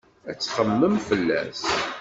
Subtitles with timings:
[0.29, 1.63] Ad txemmem fell-as.